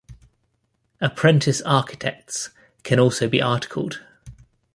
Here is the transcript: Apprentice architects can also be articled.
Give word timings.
Apprentice 0.99 1.61
architects 1.61 2.49
can 2.81 2.99
also 2.99 3.29
be 3.29 3.39
articled. 3.39 3.99